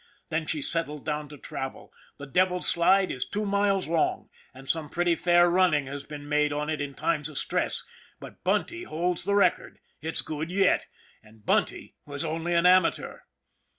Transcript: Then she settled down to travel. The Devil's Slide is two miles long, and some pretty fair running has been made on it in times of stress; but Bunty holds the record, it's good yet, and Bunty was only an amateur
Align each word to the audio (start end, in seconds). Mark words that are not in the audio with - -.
Then 0.29 0.47
she 0.47 0.63
settled 0.63 1.05
down 1.05 1.29
to 1.29 1.37
travel. 1.37 1.93
The 2.17 2.25
Devil's 2.25 2.67
Slide 2.67 3.11
is 3.11 3.23
two 3.23 3.45
miles 3.45 3.87
long, 3.87 4.29
and 4.51 4.67
some 4.67 4.89
pretty 4.89 5.15
fair 5.15 5.47
running 5.47 5.85
has 5.85 6.03
been 6.03 6.27
made 6.27 6.51
on 6.51 6.71
it 6.71 6.81
in 6.81 6.95
times 6.95 7.29
of 7.29 7.37
stress; 7.37 7.83
but 8.19 8.43
Bunty 8.43 8.81
holds 8.85 9.25
the 9.25 9.35
record, 9.35 9.77
it's 10.01 10.23
good 10.23 10.49
yet, 10.51 10.87
and 11.21 11.45
Bunty 11.45 11.93
was 12.07 12.25
only 12.25 12.55
an 12.55 12.65
amateur 12.65 13.19